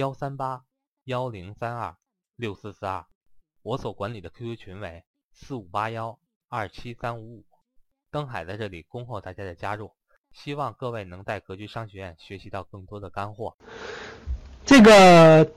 [0.00, 0.62] 幺三八
[1.04, 1.94] 幺零三二
[2.34, 3.04] 六四四二，
[3.62, 7.44] 我所管理的 QQ 群为四五八幺二七三五五。
[8.10, 9.92] 登海在这里恭候大家的加入，
[10.32, 13.54] 希望各位能在格局商学院学习到更多的干货。
[14.64, 15.52] 这个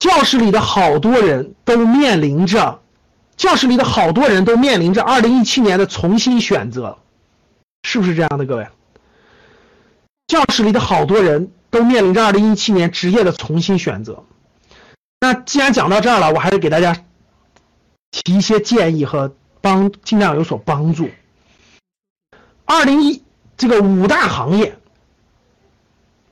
[0.00, 2.82] 教室里的好多人都面临着，
[3.36, 6.98] 教室里的好多人都面临着二零一七年的重新选择，
[7.84, 8.68] 是不是这样的，各位？
[10.26, 11.52] 教室里的好多人。
[11.76, 14.24] 都面临着二零一七年职业的重新选择。
[15.20, 16.96] 那既然讲到这儿了，我还是给大家
[18.10, 21.10] 提一些建议和帮，尽量有所帮助。
[22.64, 23.22] 二零一
[23.58, 24.78] 这个五大行业，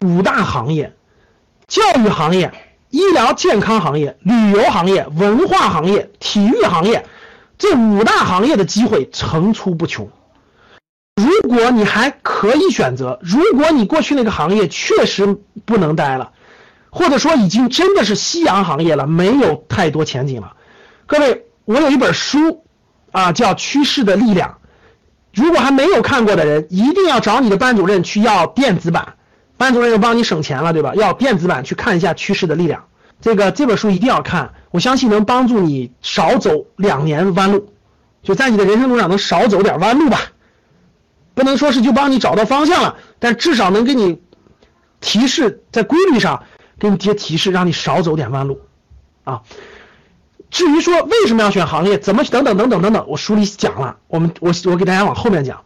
[0.00, 0.96] 五大行业，
[1.66, 2.50] 教育行业、
[2.88, 7.04] 医疗健康行业、旅游行业、文化行业、体育行业，
[7.58, 10.08] 这五大行业的机会层出不穷。
[11.16, 16.32] 如果你还可以选择，如果你过去那个行业确实不能待了，
[16.90, 20.54] 或者说已经真的是夕阳行业了，没有太多前景了，
[21.06, 22.64] 各位，我有一本书，
[23.12, 24.48] 啊，叫《趋势的力量》，
[25.40, 29.14] 如果还没有看过的人，一定要找你的班主任去要电子版，
[29.56, 30.94] 班主任又帮你省钱了，对吧？
[30.96, 32.80] 要电子版去看一下《趋势的力量》，
[33.20, 37.68] 这个这本书一定要看，我相信能帮助你少走两年弯路，
[38.24, 40.20] 就在你的人生路上能少走点弯路吧。
[41.34, 44.20] 不能说是就帮你找到方向了，但至少能给你
[45.00, 46.44] 提示，在规律上
[46.78, 48.60] 给你提提示，让你少走点弯路
[49.24, 49.42] 啊。
[50.50, 53.96] 至于说为什么要选行业，怎么等等等等等等，我书里讲了。
[54.06, 55.64] 我们我我给大家往后面讲。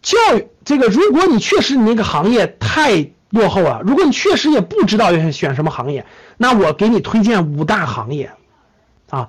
[0.00, 6.06] 教育这个，如果你确实你那个行业太落后了，如果你确实也不知道要选什么行业，
[6.38, 8.32] 那我给你推荐五大行业
[9.10, 9.28] 啊，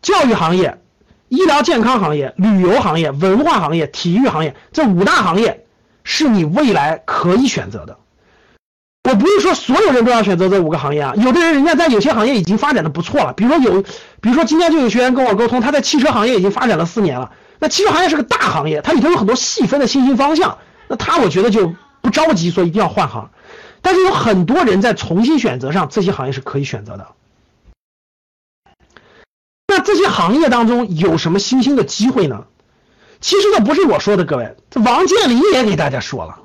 [0.00, 0.80] 教育行业。
[1.34, 5.64] 医疗健康行业、旅游行业、文化行业、体育行业这五大行业
[6.02, 7.98] 是你未来可以选择的。
[9.08, 17.32] 我不是说所有人都要选择这五个行业啊，有的人人家在有些行业已经发展的不错了，比如说有，比如说今天就有学员跟我沟通，他在汽车行业已经发展了四年了。
[17.58, 20.56] 那汽车行业是个大行业，它里头有很多细分的新兴方向，
[20.88, 23.30] 那他我觉得就不着急说一定要换行。
[23.82, 27.08] 但是有很多人在重新选择上，这些行业是可以选择的。
[29.84, 32.44] 这些行业当中有什么新兴的机会呢？
[33.20, 36.36] 其实这不是我说的，各位，这王健林也给大家说了，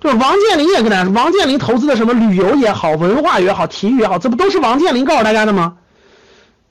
[0.00, 5.76] 就是王健林也跟大家说，王健林投资的什么旅游也好，文化也好，体育也好，这不都是王健林告诉大家的吗？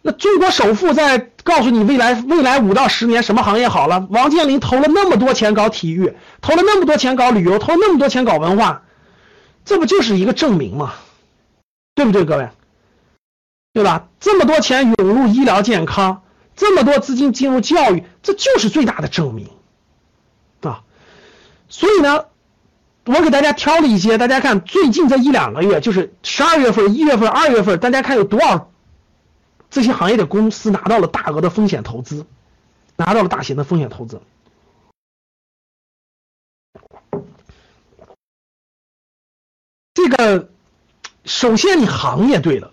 [0.02, 8.84] 那中国首富在告诉你未来未来五到十年什么行业好了，王健林投了那么多钱搞体育，投了那么多钱搞旅游，投那么多钱搞文化，
[9.63, 10.94] 这不就是一个证明吗？
[11.96, 12.50] 对不对，各位？
[13.75, 14.08] 对吧？
[14.22, 16.24] 这么多钱涌入医疗健康，
[16.56, 19.50] 这么多资金进入教育，这就是最大的证明，
[20.62, 20.81] 啊！
[21.68, 22.28] 所以呢，
[23.03, 28.72] 我给大家挑了一些，大家看最近这一两个月，就是十二月份、一月份、二月份，大家看有多少
[29.69, 32.25] 这些行业的公司拿到了大额的风险投资，
[32.96, 34.22] 拿到了大型的风险投资。
[39.94, 40.50] 这个
[41.25, 42.72] 首先你行业对了。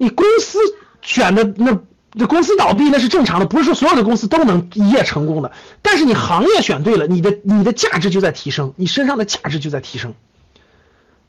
[0.00, 0.58] 你公司
[1.02, 1.78] 选的那
[2.12, 5.52] 这公司倒闭那是正常的，不是说所有的公司都能一夜成功的。
[5.82, 10.14] 但是你行业选对了，你的你的价值就在提升，你身上的价值就在提升，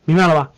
[0.05, 0.51] 明白了吧？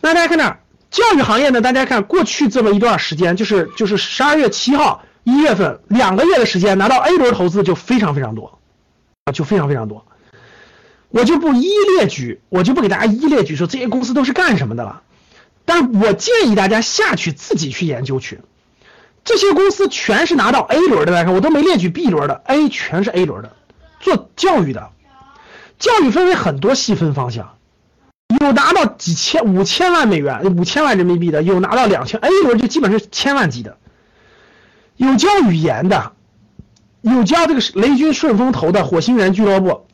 [0.00, 0.44] 那大家看这，
[0.90, 1.60] 教育行业呢？
[1.60, 8.58] 大家看过去这么一段时间，就是就是十二月七号、一月份两个月的时间，拿到 A 轮投资就非常非常多，
[9.26, 10.04] 啊，就非常非常多。
[11.10, 15.02] 我就不一一列举，我就不给大家一一列举说这些公司都是干什么的了。
[15.72, 18.40] 但我建议大家下去自己去研究去，
[19.22, 23.52] 这些公司全是拿到 A 轮的来说，我都没列举 B 轮的，A 全是 A 轮的，
[24.00, 24.90] 做教育的，
[25.78, 27.56] 教育分为很多细分方向，
[28.40, 33.78] 有拿到几千五千万美元、五千万人民币的，有拿到两千 A 轮就基本是千万级的，
[34.96, 36.10] 有教语言的，
[37.02, 39.86] 有教这个雷军顺风投的火星人俱乐部，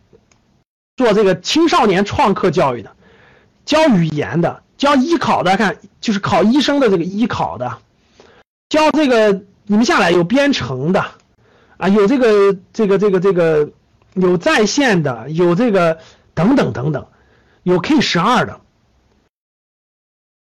[0.97, 2.97] 做这个青少年创客教育的，
[3.67, 4.63] 教语言的。
[4.79, 7.79] 教医考的，看就是考医生的这个医考的，
[8.69, 11.07] 教这个你们下来有编程的，
[11.79, 13.71] 啊，有这个这个这个这个
[14.15, 15.99] 有在线的，有这个
[16.35, 17.07] 等等等等，
[17.63, 18.61] 有 K 十二的，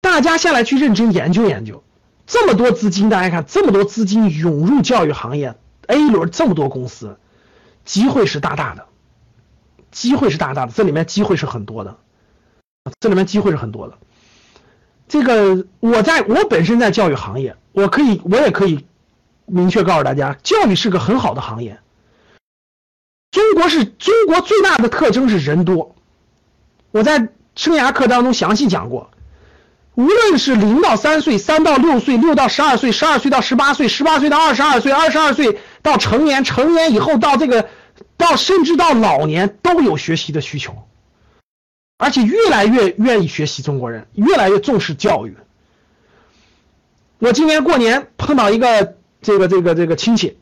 [0.02, 1.82] 大家下来去认真研究研究，
[2.26, 5.56] 这么多资金，大家看这么多资金涌入教育行业
[5.86, 7.18] ，A 轮这么多公司，
[7.84, 8.86] 机会是大大的，
[9.90, 11.96] 机会是大大的，这里面机会是很多的，
[13.00, 13.96] 这里面机会是很多的。
[15.08, 18.84] 这个我在我本身在教育行业，我可以我也可以
[19.46, 21.78] 明确告诉大家，教育是个很好的行业。
[23.30, 25.94] 中国是中国最大的特征是人多，
[26.90, 29.10] 我在生涯课当中详细讲过，
[29.94, 37.68] 无论是零到三岁、三到六岁、六到十二岁、十二岁到十八岁、十八岁到二十二岁、二十二岁到成年、成年以后到这个
[38.16, 40.74] 到甚至到老年都有学习的需求。
[41.98, 45.34] 而且越来越愿意学习，中国人越来越重视教育。
[47.18, 50.36] 我今年过年碰到一个这个这个这个亲戚，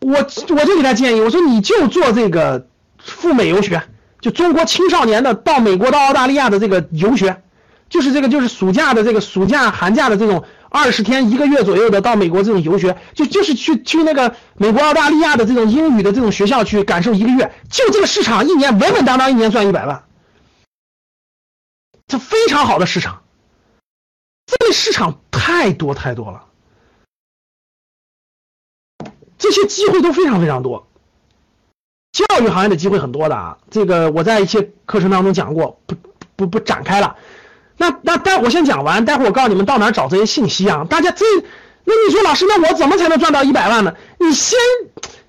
[0.00, 2.66] 我我就给他建议，我说你就做这个
[2.98, 3.82] 赴美游学，
[4.20, 7.42] 就中国青少年的到美国到澳大利亚的这个游学，
[7.88, 20.04] 就是这个就是暑假的这个暑假寒假的这种二十天一个月左右的到美国这种游学，就就是去去那个美国澳大利亚的这种英语的这种学校去感受一个月，就这个市场一年稳稳当当一年赚一百万。
[22.12, 23.22] 是非常好的市场，
[24.44, 26.44] 这个市场太多太多了，
[29.38, 30.86] 这些机会都非常非常多。
[32.12, 35.96] 教育行业的机会很多的啊，这个我在一些课程当中讲过，不
[36.36, 37.16] 不不展开了。
[37.78, 40.84] 那那待会我先讲完，待会我告诉你们到哪找这些信息啊？
[40.84, 41.24] 大家这，
[41.84, 43.94] 那你说老师，那我怎么才能赚到一百万呢？
[44.18, 44.58] 你先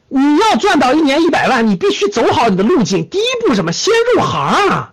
[0.09, 3.07] 你要赚到一年一百万，你必须走好你的路径。
[3.07, 3.71] 第一步什么？
[3.71, 4.92] 先入行啊。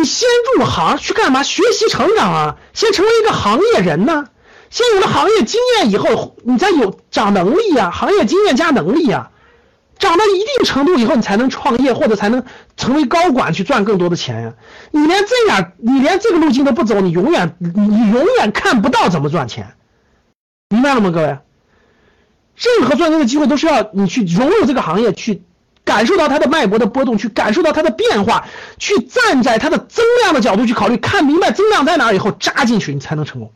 [0.00, 0.26] 你先
[0.56, 1.42] 入行去干嘛？
[1.42, 2.56] 学习成长啊！
[2.72, 4.28] 先成为一个行业人呢。
[4.70, 7.90] 先有了行业经验以后，你再有长能力呀。
[7.90, 9.30] 行业经验加能力呀，
[9.98, 12.42] 长到一定程度以后，你才能创业或者才能
[12.78, 14.54] 成为高管去赚更多的钱呀。
[14.90, 19.74] 你连这样，你连这个路径都不走，你永远你永远看不到怎么赚钱，
[20.70, 21.26] 明白了吗，各位？
[22.56, 25.42] 任何赚钱的机会都是要你去融入这个行业去。
[25.84, 28.46] 感受到它的脉搏的波动，去感受到它的变化，
[28.78, 33.52] 去站在它的增量的角度去考虑，看明白增量在哪以后扎进去，你才能成功。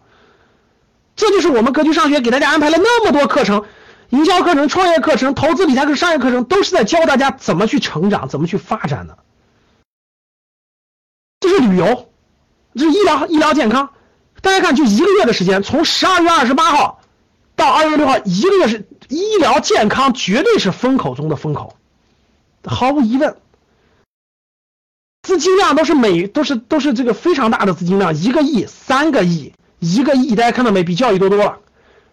[1.17, 3.65] 这就是我们格局上学给大家安排了那么多课程，
[4.09, 9.19] 营销课程、创业课程、投资理财课、商业课程，都是在教大家怎么去成长，怎么去发展的。
[11.39, 12.11] 这是旅游，
[12.75, 13.91] 这是医疗、医疗健康。
[14.41, 17.01] 大家看，就一个月的时间，从十二月二十八号
[17.55, 21.77] 到二月六号，一个月是医疗健康，绝对是风口中的风口。
[22.65, 23.37] 毫无疑问，
[25.23, 30.85] 资金量都是每都是都是这个非常大的资金量，一个亿、三个亿、一个亿，大家看到没？
[30.85, 31.59] 比教育多多了，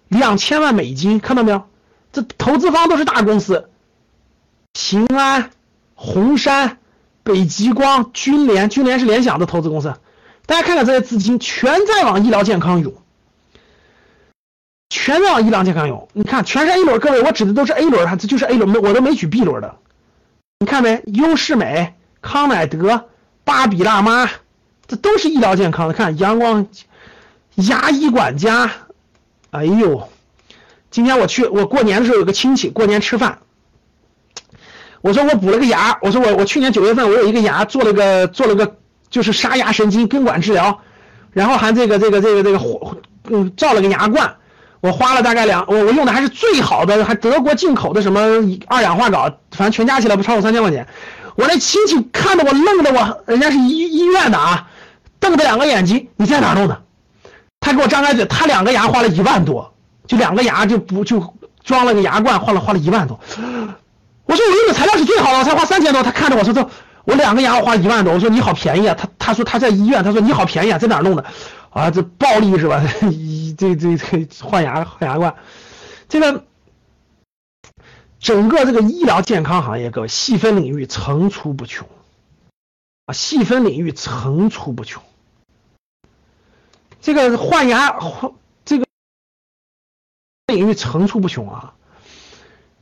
[0.08, 1.64] 两千万美金，看到没有？
[2.12, 3.70] 这投资方都是大公司，
[4.74, 5.52] 平安、
[5.96, 6.80] 红杉、
[7.24, 9.94] 北极光、军联，军联是联想的投资公司。
[10.46, 12.94] 大家看看这些资金，全在往医疗健康涌，
[14.90, 16.10] 全在往医疗健康涌。
[16.12, 19.78] 你看，全是 A 轮，各位，我指的都是 A 轮，这就是 A 轮，我都没举 B 轮的。
[20.62, 21.02] 你看没？
[21.08, 23.08] 优视美、康乃德、
[23.44, 24.30] 芭比辣妈，
[24.86, 25.94] 这都是医疗健康的。
[25.96, 26.68] 看阳光
[27.56, 28.72] 牙医管家，
[29.50, 30.08] 哎呦，
[30.92, 33.40] 今天我去，我过年的时候有个亲戚过年吃饭，
[35.02, 38.78] 我说我补了个牙，我说我我去年九月份我有一个牙做了个做了个
[39.10, 40.80] 就是沙牙神经根管治疗，
[41.32, 42.60] 然后还这个这个这个这个
[43.32, 44.36] 嗯照了个牙冠。
[44.82, 48.20] 我花了大概两，我我用的还是最好的，还德国进口的什么
[48.68, 50.88] 二氧化锆，反正全加起来不超过三千块钱。
[51.36, 54.68] 我那亲戚看的我愣的，我人家是医医院的啊，
[55.20, 56.82] 瞪着两个眼睛，你在哪弄的？
[57.60, 59.74] 他给我张开嘴，他两个牙花了一万多，
[60.08, 61.24] 就两个牙就不就
[61.64, 63.20] 装了个牙冠，花了花了一万多。
[64.26, 66.02] 我说我用的材料是最好的，才花三千多。
[66.02, 66.68] 他看着我说这
[67.06, 68.96] 我两个牙花一万多，我说你好便宜啊。
[68.98, 71.24] 他他说他在医院，他说你好便宜啊，在哪弄的？
[71.70, 72.82] 啊，这暴利是吧？
[73.54, 75.36] 这这这换牙换牙冠，
[76.10, 76.46] 这个
[78.20, 81.88] 整个这个医疗健康行业，各位细分领域层出不穷
[83.06, 85.04] 啊，细分领域层出不穷。
[87.02, 88.32] 这个换牙换
[88.66, 88.86] 这个
[90.48, 91.74] 领域层出不穷啊，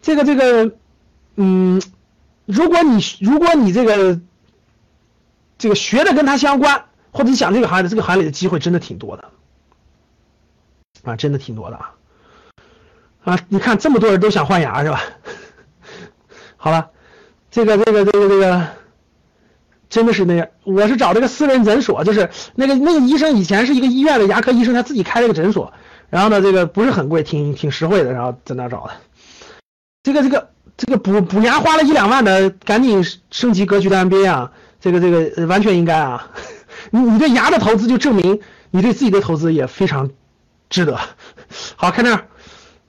[0.02, 0.76] 这个这个
[1.36, 1.82] 嗯，
[2.46, 4.20] 如果你如果你这个
[5.58, 6.86] 这个学的跟它相关。
[7.12, 9.32] 或者你想这个行业，这个行业里的机会真的挺多的，
[11.04, 11.96] 啊，真的挺多的啊，
[13.24, 15.02] 啊，你看这么多人都想换牙是吧？
[16.58, 16.90] 好了，
[17.52, 18.68] 这个这个这个这个，
[19.90, 20.48] 真的是那样。
[20.66, 25.74] 我是找这个私人诊所，就是那个那个医生以前是一个医院的牙科医生，他自己开了个诊所，
[26.10, 28.94] 然后呢，这个不是很贵，挺挺实惠的，然后在那找的。
[30.04, 34.52] 这个这个这个补补牙花了一两万的，赶紧升级格局的 MBA 啊，
[34.82, 36.32] 这个这个完全应该啊。
[36.92, 38.42] 你你对牙的投资就证明
[38.72, 40.10] 你对自己的投资也非常
[40.70, 41.00] 值得。
[41.76, 42.28] 好看这儿，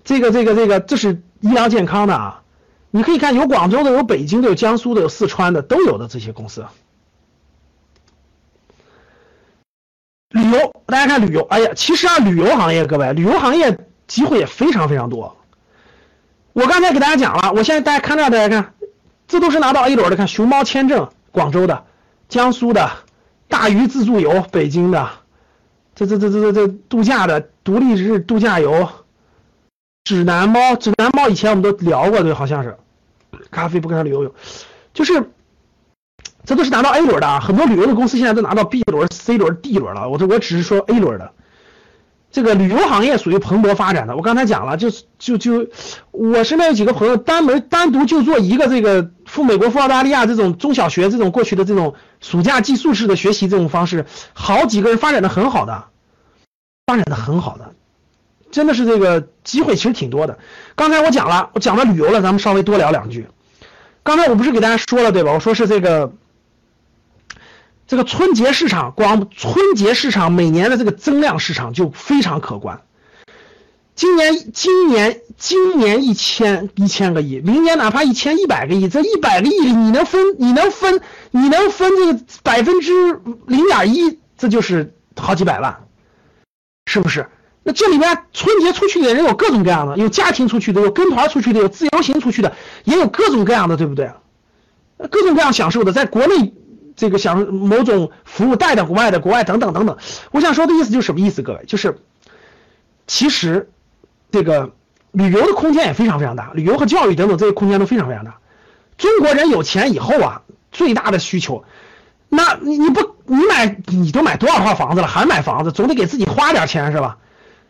[0.05, 2.43] 这个这个这个这是医疗健康的啊，
[2.91, 6.65] 你可以看有广州的，有北京的，有江苏的，有四川的，都有的这些公司。
[10.31, 15.37] 旅游，大家看旅游，哎呀，其实啊，旅游行业各位，旅游行业机会也非常非常多。
[16.53, 18.75] 我刚才给大家讲了，我现在大家看这，大家看，
[19.27, 21.85] 这都是拿到 A 轮的，看熊猫签证，广州的、
[22.29, 22.91] 江苏的，
[23.49, 25.09] 大鱼自助游，北京的，
[26.07, 28.89] 这这这这这这度假的独立日度假游，
[30.05, 32.77] 指南猫，指南猫以前我们都聊过对，好像是，
[33.51, 34.35] 咖啡不跟他旅游有，
[34.95, 35.31] 就是。
[36.43, 40.09] 这都是拿到 A 轮的，很多旅游的公司现在都拿到 B 轮、C 轮、D 轮了。
[40.09, 41.31] 我这我只是说 A 轮的，
[42.33, 44.17] 这个旅游行业属于蓬勃发展的。
[44.17, 45.67] 我刚才讲了，就是就就
[46.11, 55.87] 我身边有几个朋友，单门单独就做一个这个赴美国、赴澳大利亚这种中小学这种过去的这种暑假寄宿式的学习这种方式，好几个人发展的很好的，
[56.87, 57.73] 发展的很好的，
[58.53, 60.39] 真的是这个机会其实挺多的。
[60.77, 63.27] 刚才我讲了，我讲了旅游了，咱们稍微多聊两句。
[64.03, 65.33] 刚才我不是给大家说了对吧？
[65.33, 66.13] 我说是这个。
[67.91, 72.83] 这个春节市场，光春节市场每年的这个增量市场就非常可观。
[73.97, 81.01] 今年，今年，今年一千一千个亿，明年哪怕一千一百个亿，这一百个亿里你能分，你能分，
[81.33, 82.93] 你能分这个百分之
[83.49, 85.81] 零点一，这就是好几百万，
[86.87, 87.29] 是不是？
[87.65, 92.53] 那这里面春节出去的人有各种各样的，有家庭出去的，有跟团出去的，有自由行出去的，
[92.85, 94.13] 也有各种各样的，对不对？
[95.11, 96.55] 各种各样享受的，在国内。
[97.01, 99.97] 这个想某种服务带到国外的，国外等等等等，
[100.33, 101.41] 我想说的意思就是什么意思？
[101.41, 101.99] 各位，就是
[103.07, 103.71] 其实
[104.31, 104.73] 这个
[105.11, 108.37] 旅游的空间也非常非常大，旅游和教育等等这些空间都非常非常大。
[108.99, 110.43] 中国人有钱以后啊，
[110.73, 111.65] 最大的需求，
[112.29, 117.17] 那你你不你买你都买多少套房子了，还买房子，总得给自己花点钱是吧？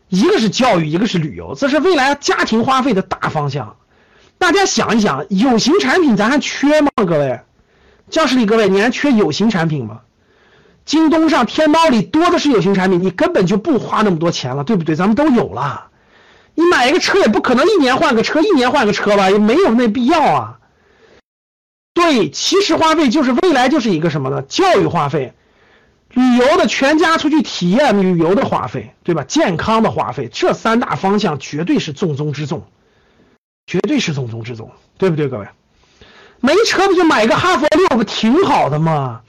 [0.08, 3.76] 一个是教育，一个是旅游，这是未来家庭花费的大方向。
[4.38, 6.90] 大家想一想，有形产品咱还缺吗？
[6.96, 7.38] 各位？
[8.10, 10.00] 教室里各位，你还缺有形产品吗？
[10.84, 14.96] 京东上、天猫里多的是有形产品，你根本就不花那么多钱了，对不对？
[14.96, 15.86] 咱们都有了。
[16.54, 20.58] 你买一个车也不可能一年换个车，一年换个车吧，也没有那必要啊。
[21.94, 24.42] 对，其实花费就是未来就是一个什么呢？
[24.42, 25.32] 教育花费、
[26.12, 29.22] 旅游的全家出去体验旅游的花费，对吧？
[29.22, 32.66] 健康的花费，这三大方向绝对是重中之重，
[33.66, 35.46] 绝对是重中之重，对不对，各位？
[36.40, 39.20] 没车不就买个哈弗六不挺好的吗？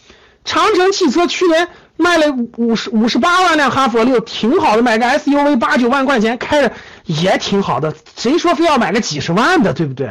[0.44, 2.26] 长城汽车去年卖了
[2.58, 4.82] 五十五十八万辆哈弗六，挺好的。
[4.82, 6.74] 买个 SUV 八九万块钱开着
[7.06, 7.94] 也挺好的。
[8.16, 10.10] 谁说非要买个几十万的，对不对？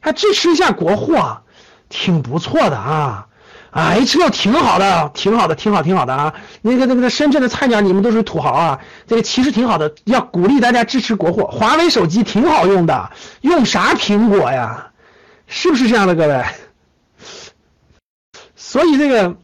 [0.00, 1.42] 还支持一下国货，
[1.88, 3.26] 挺不错的啊！
[3.72, 6.32] 哎，这挺好的，挺好的，挺好，挺好的啊！
[6.62, 8.78] 那个那个深圳的菜鸟，你们都是土豪啊！
[9.06, 11.44] 这个其实挺好的，要鼓励大家支持国货。
[11.48, 13.10] 华为手机挺好用的，
[13.42, 14.86] 用啥苹果呀？
[15.46, 16.44] 是不是这样的，各位？
[18.54, 19.36] 所以这个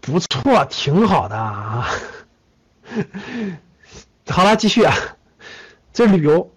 [0.00, 1.88] 不错，挺好的啊。
[4.28, 4.94] 好了，继续啊。
[5.92, 6.50] 这旅游，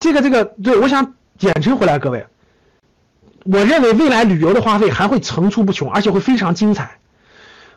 [0.00, 2.26] 这个这个，对我想简称回来，各位。
[3.44, 6.98] 我认为未来旅游的花费还会层出不穷，而且会非常精彩。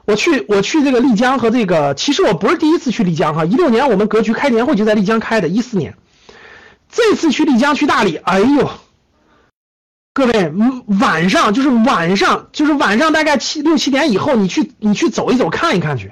[0.05, 3.45] 我去我去这个丽江和这个，其实我不是第一次去丽江哈。
[3.45, 5.95] 一六年我们格局开年会就在丽江开的，一四年。
[6.91, 8.69] 这次去丽江去大理，哎呦，
[10.13, 10.51] 各位，
[10.99, 16.11] 晚上就是晚上就是晚上，大概七六七点以后，你去你去走一走看一看去。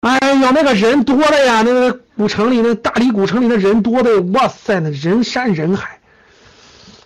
[0.00, 5.98] 哎呦，那个人多的呀，那个古城里那大理古城里的人多的，哇塞，那人山人海。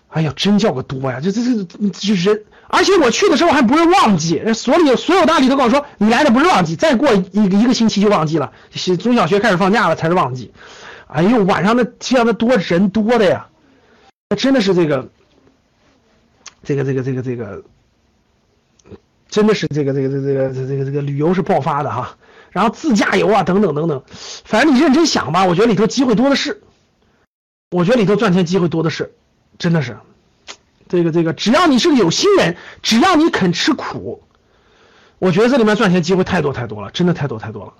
[0.09, 1.21] 哎呀，真叫个多呀！
[1.23, 8.53] 这这这这人，而且我去的时候还不是旺季，所里所有大理都跟我说，你来的不是旺季，再过一一个星期就旺季了，
[9.01, 10.53] 中小学开始放假了才是旺季。
[11.13, 13.49] 哎呦，晚上那这样的多人多的呀，
[14.31, 15.09] 那真的是这个，
[16.63, 17.63] 这个这个这个这个，
[19.29, 22.17] 真的是这个这个这个这个这个这个旅游是爆发的哈。
[22.51, 24.03] 然后自驾游啊等等等等，
[24.45, 26.63] 反正你认真想吧，我觉得里头机会多的是，
[27.71, 29.15] 我觉得里头赚钱机会多的是，
[29.59, 29.99] 真的是，
[30.89, 34.23] 这个这个只要你是个有心人，只要你肯吃苦，
[35.19, 37.75] 我觉得这里面赚钱机会太多太多了，真的太多太多了。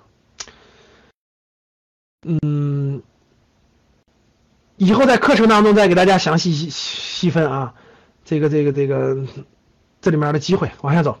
[2.41, 3.01] 嗯。
[4.77, 7.73] 以后在课程当中再给大家详细细细分啊，
[8.25, 9.17] 这个这个这个
[10.01, 11.19] 这里面的机会往下走，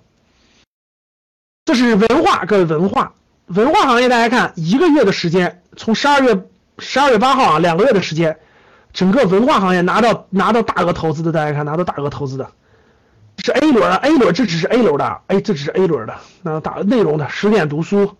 [1.65, 3.13] 这是文化，各位文化。
[3.47, 6.47] 文化行业，大家看一个月的时间，从十二月
[6.79, 8.39] 十二月八号啊，两个月的时间，
[8.93, 12.49] 整个文化行业拿到拿到大额投资的，大家看拿到大额投资的，
[13.43, 18.15] 是 A 轮啊，A 轮这只是 A 轮的，哎，这只是 A 轮的，那打内容的十点读书，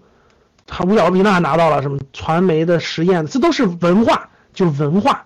[0.68, 5.25] 他五角比那还拿到了什么传媒的实验，这都是文化，就文化。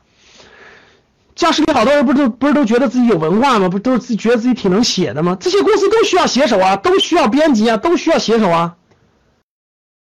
[1.35, 3.69] 教室里好多人不都不是都觉得自己有文化吗？
[3.69, 5.37] 不都是自觉得自己挺能写的吗？
[5.39, 8.77] 这些公司都需要写手啊，都需要编辑啊，都需要写手啊，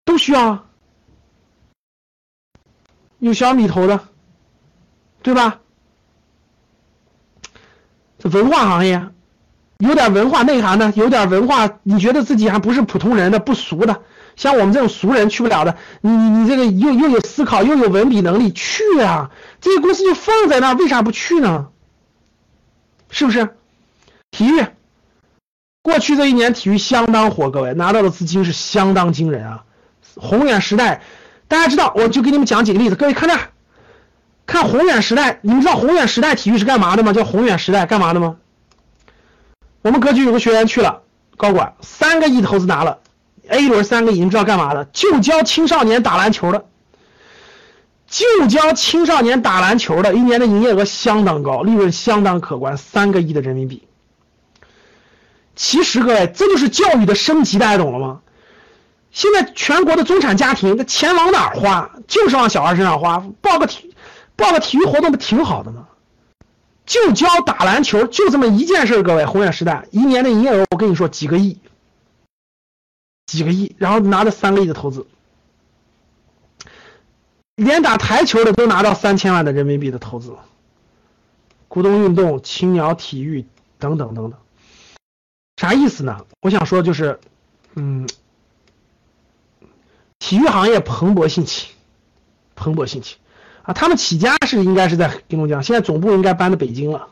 [0.04, 0.64] 都需要啊。
[3.20, 4.02] 有小米投的，
[5.22, 5.62] 对吧？
[8.20, 9.08] 这文化行业，
[9.78, 14.02] 有点文化内涵的，有点文化，你觉得自己还不是普通人的，不俗的，
[14.36, 15.78] 像我们这种俗人去不了的。
[16.02, 19.32] 你你你这个又又有思考，又有文笔能力，去啊！
[19.62, 21.68] 这些公司就放在那，为啥不去呢？
[23.10, 23.56] 是不是？
[24.32, 24.66] 体育，
[25.82, 29.64] 过去这一年体育相当火，各位拿到的资金是相当惊人啊！
[30.16, 31.02] 宏远时代。
[31.48, 32.96] 大家知道，我就给你们讲几个例子。
[32.96, 33.38] 各位看这，
[34.48, 37.14] 看宏远时代，你们知道宏远时代体育是干嘛的吗？
[37.14, 38.38] 叫宏远时代干嘛的吗？
[39.84, 41.02] 我们格局有个学员去了，
[41.38, 43.00] 高管三个亿投资拿了
[43.48, 44.86] ，A 轮三个亿，你知道干嘛的？
[44.86, 46.66] 就教青少年打篮球的，
[48.08, 53.88] 就教青少年打篮球的，一年的营业额相当高，利润相当可观，三个亿的人民币。
[55.56, 58.22] 其实各位，这就是教育的升级，大家懂了吗？
[59.12, 61.92] 现在全国的中产家庭，那钱往哪儿花？
[62.08, 63.24] 就是往小孩身上花。
[63.42, 63.94] 报个体，
[64.36, 65.86] 报个体育活动不挺好的吗？
[66.86, 69.04] 就教打篮球，就这么一件事。
[69.04, 71.60] 各位，宏远时代一年的营业额，我跟你说几个亿，
[73.26, 75.06] 几个亿，然后拿着三个亿的投资，
[77.56, 80.36] 连打台球的都拿到三千万的人民币的投资。
[81.68, 83.46] 股东运动、青鸟体育
[83.80, 84.40] 等等等等，
[85.58, 86.26] 啥意思呢？
[86.42, 87.20] 我想说就是，
[87.76, 88.08] 嗯。
[90.20, 91.68] 体育行业蓬勃兴起，
[92.56, 93.18] 蓬勃兴起，
[93.64, 97.10] 啊，他们起家是应该是在黑龙江，现在总部应该搬到北京了。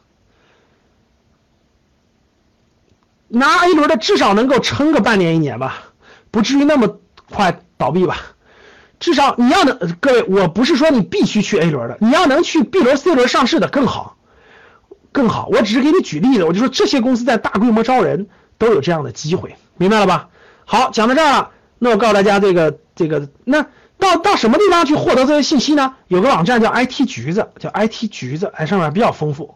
[3.27, 5.90] 拿 A 轮的至少能够撑个半年一年吧，
[6.32, 8.18] 不至于那么快倒闭吧。
[9.00, 14.15] 至少你要能，各位，我不是说你必须去 A 轮的，你要能去 B 轮、C 轮上市的更好，
[15.12, 15.48] 更好。
[15.52, 18.28] 我只是给你举例子，我就说这些公司在大规模招人
[18.60, 20.30] 都有这样的机会，明白了吧？
[20.65, 21.50] 好，讲到这儿了。
[21.80, 23.65] 那我告诉大家，这个这个，那
[23.98, 25.96] 到到什么地方去获得这些信息呢？
[26.08, 29.56] 有个网站叫 IT 橘子，叫 IT 橘子，哎，上面比较丰富，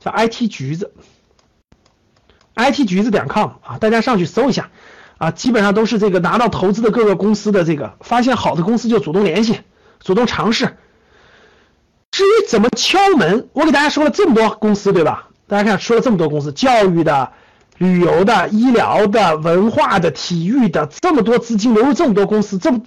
[0.00, 0.92] 叫 IT 橘子
[2.56, 4.70] ，IT 橘子点 com 啊，大家上去搜一下
[5.22, 9.60] 啊，基本上都是这个拿到投资的各个公司的这个，发现好的公司就主动联系，
[10.00, 10.76] 主动尝试。
[12.10, 15.28] 至于怎么敲门，我给大家说了这么多公司，对吧？
[15.46, 17.32] 大家看说了这么多公司，教育的。
[17.78, 22.80] 旅游的、医疗的、文化的、体育的，这么多资金流入这么多公司，这么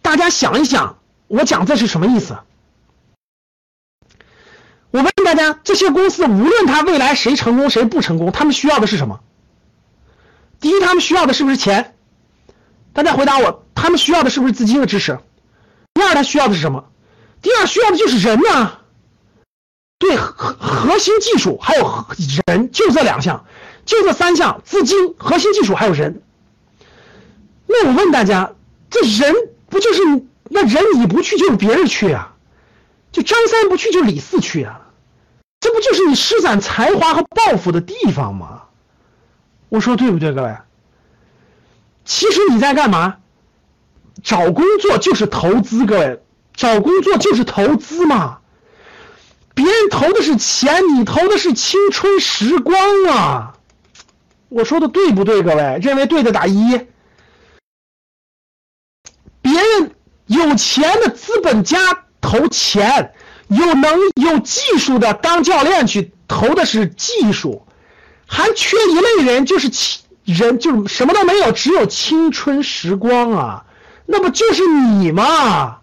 [0.00, 2.36] 大家想一想，我讲这是什么意思？
[4.90, 9.20] 我问大家，这些公司无论它未来谁成功谁不成功，他们需要的是什么？
[10.62, 11.96] 第一，他们需要的是不是钱？
[12.92, 15.18] 大家回答我，他们需要的是不是资金的支持？
[15.92, 16.84] 第二，他需要的是什么？
[17.42, 18.78] 第二，需要的就是人呐。
[19.98, 22.06] 对，核核心技术还有
[22.46, 23.44] 人，就这两项。
[23.84, 26.22] 就这三项：资金、核心技术还有人。
[27.66, 28.52] 那我问大家，
[28.88, 29.34] 这人
[29.68, 30.00] 不就是
[30.44, 32.36] 那人你不去就是别人去啊？
[33.10, 34.80] 就张三不去就李四去啊？
[35.58, 38.62] 这不就是你施展才华和抱负的地方吗？
[39.72, 40.54] 我说对不对，各位？
[42.04, 43.16] 其实你在干嘛？
[44.22, 48.40] 找工作就是投资，各位，找工作就是投资嘛。
[49.54, 52.76] 别人投的是钱，你投的是青春时光
[53.08, 53.54] 啊。
[54.50, 55.78] 我说的对不对，各位？
[55.80, 56.78] 认为对的打一。
[59.40, 59.92] 别人
[60.26, 61.78] 有钱的资本家
[62.20, 63.14] 投钱，
[63.48, 67.66] 有能有技术的当教练去投的是技术，
[68.26, 73.64] 还缺一类人，就是青人，就什么都没有，只有青春时光啊！
[74.06, 75.78] 那不就是你吗？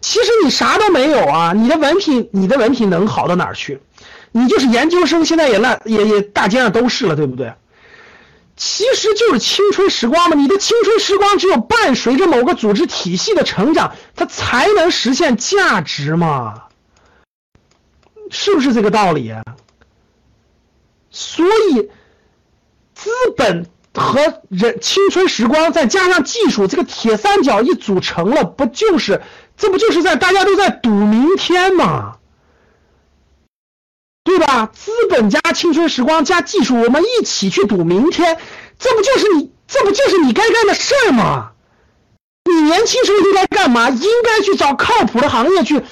[0.00, 1.52] 其实你啥都没有啊！
[1.52, 3.80] 你的文凭，你的文凭能好到哪儿去？
[4.32, 7.52] 你就是研究生，现在也烂，也也大街上都是了，对不对？
[8.56, 16.64] 其实就是青春时光嘛，你的青春时光只有伴随着某个组织体系的成长，它才能实现价值嘛，
[18.30, 19.32] 是不是这个道理？
[21.12, 21.90] 所以，
[22.94, 29.20] 资本和人青春时光再加上技术，这个铁三角一组成了，不就是
[29.56, 32.16] 这不就是在大家都在赌明天吗？
[34.24, 34.70] 对吧？
[34.72, 38.38] 资本加青春时光加技术，我们一起去赌明天，
[38.78, 41.50] 这不就是你这不就是你该干的事儿吗？
[42.44, 43.90] 你年轻时候应该干嘛？
[43.90, 45.82] 应该去找靠谱的行业去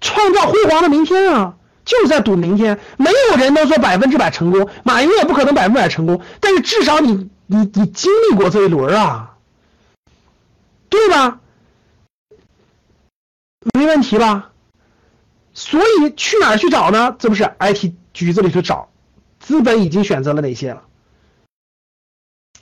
[0.00, 1.54] 创造辉煌的明天啊！
[1.86, 2.78] 就是在赌明天。
[2.98, 9.36] 没有人能说百分之百成功，马云也不可能百分之百成功，但是至少你你你经历过这一轮啊，
[10.90, 11.40] 对吧？
[13.74, 14.50] 没问题吧？
[15.54, 17.16] 所以去哪儿去找呢？
[17.18, 18.90] 这不是 IT 局子里去找，
[19.40, 20.82] 资本已经选择了哪些了，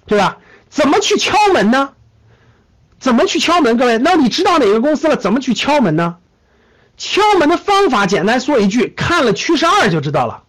[0.06, 0.38] 对吧？
[0.68, 1.94] 怎么去敲门呢？
[2.98, 3.76] 怎么去敲门？
[3.76, 5.16] 各位，那你知道哪个公司了？
[5.16, 6.18] 怎么去敲门呢？
[6.96, 10.42] 敲门的方法简单说一句，看了《趋势二》就知道了。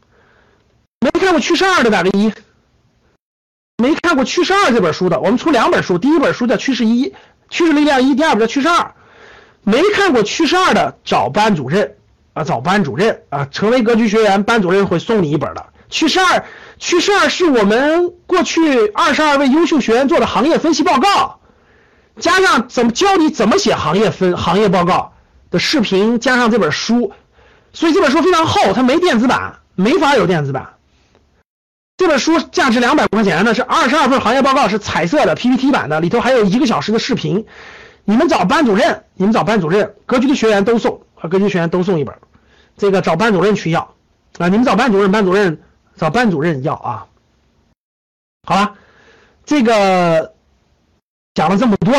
[1.00, 2.32] 没看过《趋势二》的打个一。
[3.78, 7.10] 没看过《趋势二》这本书的，我们出两本书，第一本书叫《趋势一》，
[7.50, 8.78] 趋势力量一，第二本叫《趋势二》。
[9.64, 11.98] 没看过《趋势二》的找班主任
[12.34, 16.26] 啊，找班主任啊，成为格局学员，班主任会送你一本的《趋势二》。
[16.78, 21.40] 《趋势二》是我们过去二十二位优秀学员做的行业分析报告，
[22.20, 25.15] 加上怎么教你怎么写行业分行业报告。
[25.60, 27.14] 视频加上这本书，
[27.74, 30.74] 所以这本书非常厚，它没电子版，没法有电子版。
[31.98, 37.46] 这本书价值两百块钱呢，是二十二份行业报告，是彩色的 PPT 版的，里头还有一个小时的视频。
[38.04, 42.16] 你们找班主任，你们找班主任，格局的学员都送，和格局学员都送一本。
[42.78, 43.96] 这个找班主任去要
[44.38, 45.62] 啊，你们找班主任，班主任
[45.96, 47.08] 找班主任要啊。
[48.44, 48.76] 好了，
[49.46, 50.34] 这个
[51.34, 51.96] 讲了这么多。